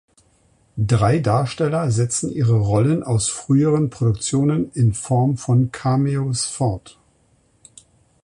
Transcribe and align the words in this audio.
Drei 0.79 1.19
Darsteller 1.19 1.91
setzen 1.91 2.31
ihre 2.31 2.57
Rollen 2.59 3.03
aus 3.03 3.29
früheren 3.29 3.91
Produktionen 3.91 4.71
in 4.71 4.95
Form 4.95 5.37
von 5.37 5.71
Cameos 5.71 6.45
fort. 6.47 6.97